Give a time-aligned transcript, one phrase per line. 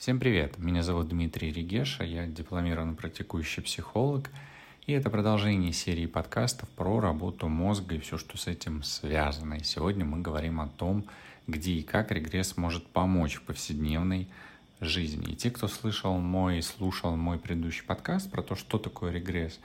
[0.00, 0.56] Всем привет!
[0.56, 4.30] Меня зовут Дмитрий Регеша, я дипломированный практикующий психолог,
[4.86, 9.56] и это продолжение серии подкастов про работу мозга и все, что с этим связано.
[9.56, 11.04] И сегодня мы говорим о том,
[11.46, 14.26] где и как регресс может помочь в повседневной
[14.80, 15.34] жизни.
[15.34, 19.60] И те, кто слышал мой, слушал мой предыдущий подкаст про то, что такое регресс,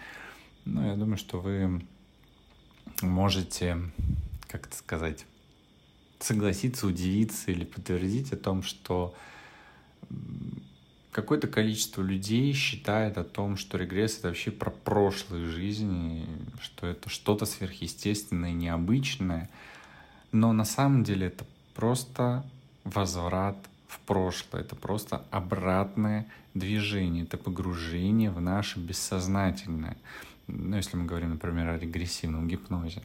[0.66, 1.82] ну, я думаю, что вы
[3.02, 3.78] можете,
[4.50, 5.26] как это сказать,
[6.20, 9.16] согласиться, удивиться или подтвердить о том, что
[11.16, 16.26] какое-то количество людей считает о том, что регресс это вообще про прошлую жизнь,
[16.60, 19.50] что это что-то сверхъестественное, необычное.
[20.34, 22.46] Но на самом деле это просто
[22.84, 23.56] возврат
[23.88, 29.96] в прошлое, это просто обратное движение, это погружение в наше бессознательное.
[30.48, 33.02] Ну, если мы говорим, например, о регрессивном гипнозе.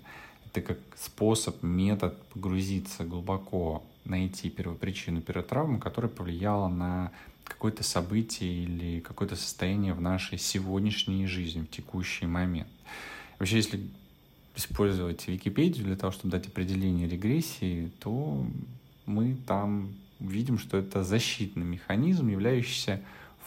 [0.47, 7.13] Это как способ, метод погрузиться глубоко найти первопричину первотравмы, которая повлияла на
[7.45, 12.69] какое-то событие или какое-то состояние в нашей сегодняшней жизни, в текущий момент.
[13.39, 13.81] Вообще, если
[14.57, 18.47] использовать Википедию для того, чтобы дать определение регрессии, то
[19.07, 23.01] мы там видим, что это защитный механизм, являющийся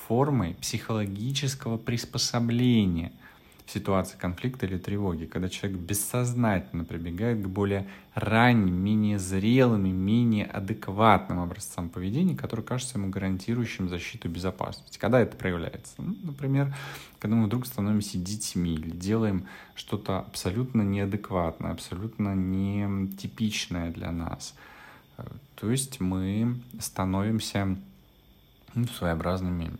[0.07, 3.11] формой психологического приспособления–
[3.65, 9.91] в ситуации конфликта или тревоги, когда человек бессознательно прибегает к более ранним, менее зрелым и
[9.91, 14.97] менее адекватным образцам поведения, которые кажутся ему гарантирующим защиту безопасности.
[14.97, 15.93] Когда это проявляется?
[15.97, 16.75] Ну, например,
[17.19, 24.55] когда мы вдруг становимся детьми или делаем что-то абсолютно неадекватное, абсолютно не типичное для нас.
[25.55, 27.77] То есть мы становимся
[28.73, 29.71] ну, своеобразными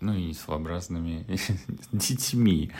[0.00, 1.26] ну и своеобразными
[1.92, 2.70] детьми.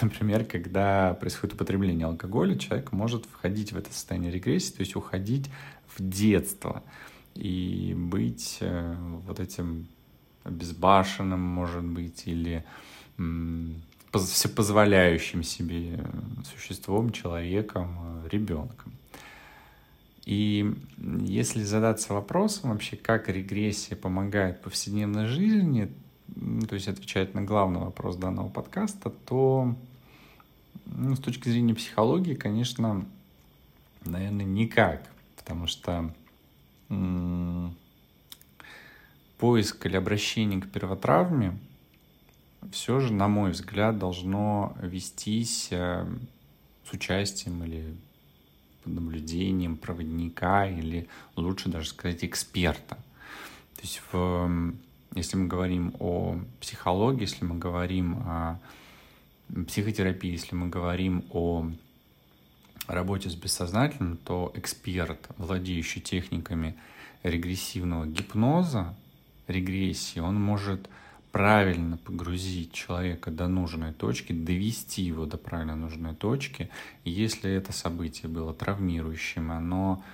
[0.00, 5.50] Например, когда происходит употребление алкоголя, человек может входить в это состояние регрессии, то есть уходить
[5.94, 6.82] в детство
[7.34, 8.94] и быть э,
[9.26, 9.86] вот этим
[10.44, 12.64] безбашенным, может быть, или
[14.12, 16.00] всепозволяющим себе
[16.44, 18.92] существом, человеком, э, ребенком.
[20.24, 25.90] И если задаться вопросом вообще, как регрессия помогает в повседневной жизни,
[26.68, 29.74] то есть отвечать на главный вопрос данного подкаста, то
[30.86, 33.04] ну, с точки зрения психологии, конечно,
[34.04, 36.12] наверное, никак, потому что
[39.38, 41.58] поиск или обращение к первотравме
[42.70, 46.06] все же, на мой взгляд, должно вестись э,
[46.84, 47.96] с участием или
[48.84, 52.96] под наблюдением проводника или лучше даже сказать эксперта.
[53.76, 54.74] То есть в
[55.14, 58.58] если мы говорим о психологии, если мы говорим о
[59.66, 61.70] психотерапии, если мы говорим о
[62.86, 66.76] работе с бессознательным, то эксперт, владеющий техниками
[67.22, 68.94] регрессивного гипноза,
[69.46, 70.88] регрессии, он может
[71.30, 76.68] правильно погрузить человека до нужной точки, довести его до правильно нужной точки.
[77.04, 80.04] И если это событие было травмирующим, оно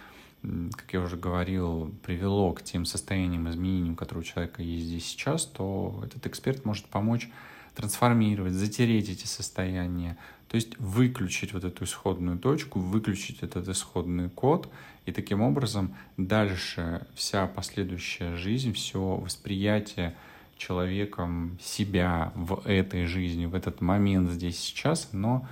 [0.42, 5.44] как я уже говорил, привело к тем состояниям, изменениям, которые у человека есть здесь сейчас,
[5.46, 7.28] то этот эксперт может помочь
[7.74, 10.16] трансформировать, затереть эти состояния,
[10.48, 14.68] то есть выключить вот эту исходную точку, выключить этот исходный код,
[15.06, 20.16] и таким образом дальше вся последующая жизнь, все восприятие
[20.56, 25.46] человеком себя в этой жизни, в этот момент здесь сейчас, оно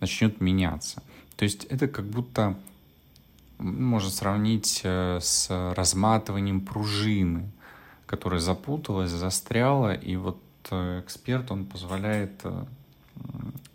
[0.00, 1.02] начнет меняться.
[1.36, 2.56] То есть это как будто
[3.58, 7.50] можно сравнить э, с разматыванием пружины,
[8.06, 12.64] которая запуталась, застряла, и вот э, эксперт, он позволяет э,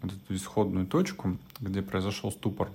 [0.04, 2.70] эту исходную точку, где произошел ступор,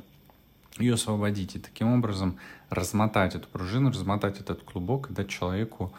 [0.79, 2.37] ее освободить и таким образом
[2.71, 5.93] размотать эту пружину, размотать этот клубок и дать человеку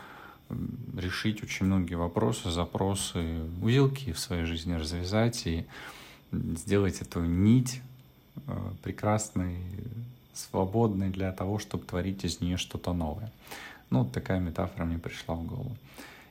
[0.95, 5.65] решить очень многие вопросы, запросы, узелки в своей жизни развязать и
[6.31, 7.81] сделать эту нить
[8.83, 9.57] прекрасной,
[10.35, 13.31] свободной для того, чтобы творить из нее что-то новое.
[13.89, 15.75] Ну, такая метафора мне пришла в голову.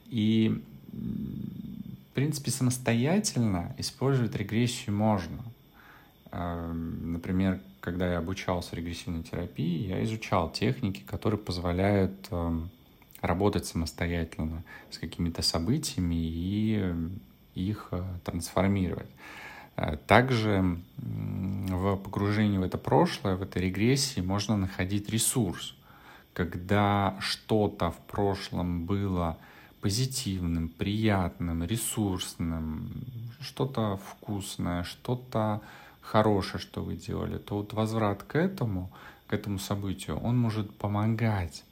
[0.07, 0.63] И,
[0.93, 5.43] в принципе, самостоятельно использовать регрессию можно.
[6.33, 12.71] Эм, например, когда я обучался регрессивной терапии, я изучал техники, которые позволяют эм,
[13.21, 16.95] работать самостоятельно с какими-то событиями и
[17.55, 19.09] их э, трансформировать.
[19.77, 25.75] Э, также в погружении в это прошлое, в этой регрессии можно находить ресурс.
[26.33, 29.39] Когда что-то в прошлом было
[29.81, 32.91] позитивным, приятным, ресурсным,
[33.41, 35.61] что-то вкусное, что-то
[36.01, 38.91] хорошее, что вы делали, то вот возврат к этому,
[39.27, 41.65] к этому событию, он может помогать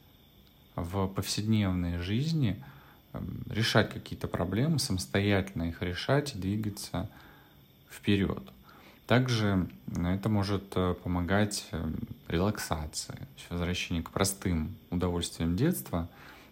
[0.75, 2.63] в повседневной жизни
[3.13, 7.09] эм, решать какие-то проблемы, самостоятельно их решать и двигаться
[7.93, 8.43] вперед.
[9.07, 11.97] Также это может э, помогать эм,
[12.29, 16.09] релаксации, возвращению к простым удовольствиям детства,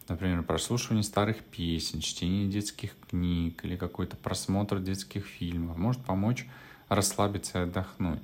[0.09, 6.47] например, прослушивание старых песен, чтение детских книг или какой-то просмотр детских фильмов, может помочь
[6.89, 8.21] расслабиться и отдохнуть.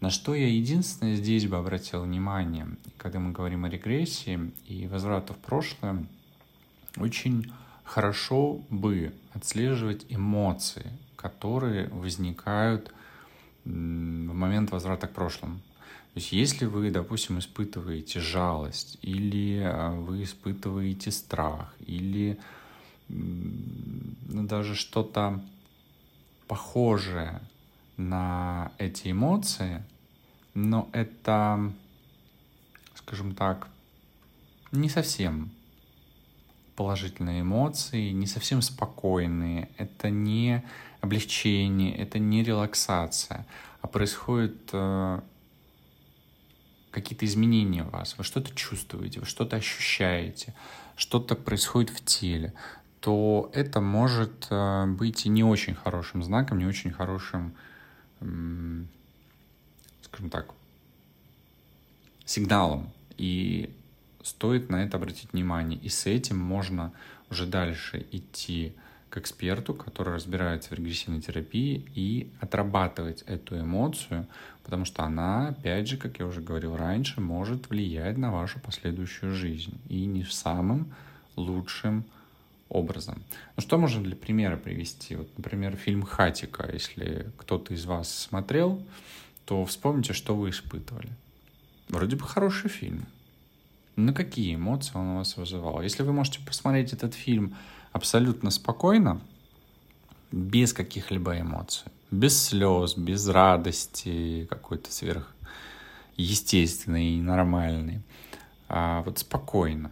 [0.00, 2.66] На что я единственное здесь бы обратил внимание,
[2.96, 6.06] когда мы говорим о регрессии и возврату в прошлое,
[6.96, 7.52] очень
[7.84, 10.90] хорошо бы отслеживать эмоции,
[11.20, 12.92] которые возникают
[13.64, 15.56] в момент возврата к прошлому.
[15.56, 22.38] То есть если вы, допустим, испытываете жалость, или а, вы испытываете страх, или
[23.08, 25.40] ну, даже что-то
[26.48, 27.40] похожее
[27.96, 29.84] на эти эмоции,
[30.54, 31.72] но это,
[32.94, 33.68] скажем так,
[34.72, 35.50] не совсем
[36.80, 40.64] положительные эмоции, не совсем спокойные, это не
[41.02, 43.46] облегчение, это не релаксация,
[43.82, 45.20] а происходят э,
[46.90, 50.54] какие-то изменения в вас, вы что-то чувствуете, вы что-то ощущаете,
[50.96, 52.54] что-то происходит в теле,
[53.00, 57.52] то это может э, быть и не очень хорошим знаком, не очень хорошим,
[58.20, 58.84] э,
[60.00, 60.54] скажем так,
[62.24, 62.90] сигналом.
[63.18, 63.68] И
[64.22, 65.78] стоит на это обратить внимание.
[65.78, 66.92] И с этим можно
[67.30, 68.74] уже дальше идти
[69.08, 74.26] к эксперту, который разбирается в регрессивной терапии, и отрабатывать эту эмоцию,
[74.62, 79.34] потому что она, опять же, как я уже говорил раньше, может влиять на вашу последующую
[79.34, 79.80] жизнь.
[79.88, 80.92] И не в самым
[81.36, 82.04] лучшим
[82.68, 83.22] образом.
[83.56, 85.16] Ну что можно для примера привести?
[85.16, 86.70] Вот, например, фильм «Хатика».
[86.72, 88.80] Если кто-то из вас смотрел,
[89.44, 91.10] то вспомните, что вы испытывали.
[91.88, 93.06] Вроде бы хороший фильм.
[94.06, 95.82] Но какие эмоции он у вас вызывал?
[95.82, 97.56] Если вы можете посмотреть этот фильм
[97.92, 99.20] абсолютно спокойно,
[100.32, 108.00] без каких-либо эмоций, без слез, без радости какой-то сверхъестественной и нормальной,
[108.68, 109.90] а вот спокойно.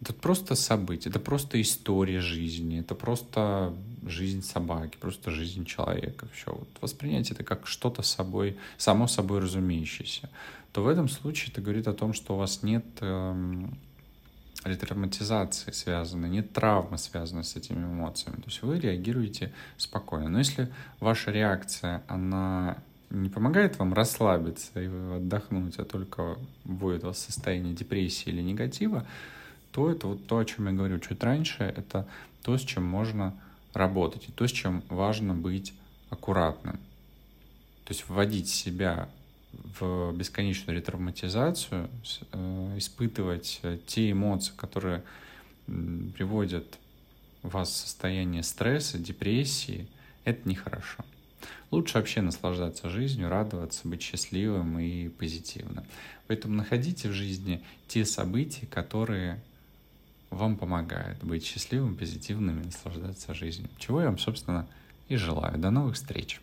[0.00, 3.74] Это просто событие, это просто история жизни, это просто
[4.06, 6.28] жизнь собаки, просто жизнь человека.
[6.34, 6.52] Все.
[6.52, 10.28] Вот воспринять это как что-то собой, само собой разумеющееся.
[10.72, 13.78] То в этом случае это говорит о том, что у вас нет эм,
[14.64, 18.36] ретравматизации связаны, нет травмы, связанной с этими эмоциями.
[18.36, 20.28] То есть вы реагируете спокойно.
[20.28, 22.78] Но если ваша реакция, она
[23.10, 24.86] не помогает вам расслабиться и
[25.16, 29.06] отдохнуть, а только вводит вас в состояние депрессии или негатива,
[29.74, 32.06] то это вот то, о чем я говорю чуть раньше, это
[32.44, 33.34] то, с чем можно
[33.72, 35.74] работать, и то, с чем важно быть
[36.10, 36.76] аккуратным.
[37.84, 39.08] То есть вводить себя
[39.52, 41.90] в бесконечную ретравматизацию,
[42.30, 45.02] э, испытывать э, те эмоции, которые
[45.66, 46.78] приводят
[47.42, 49.88] вас в состояние стресса, депрессии,
[50.24, 51.04] это нехорошо.
[51.72, 55.84] Лучше вообще наслаждаться жизнью, радоваться, быть счастливым и позитивным.
[56.28, 59.42] Поэтому находите в жизни те события, которые
[60.34, 63.68] вам помогают быть счастливым, позитивным и наслаждаться жизнью.
[63.78, 64.66] Чего я вам, собственно,
[65.08, 65.58] и желаю.
[65.58, 66.40] До новых встреч!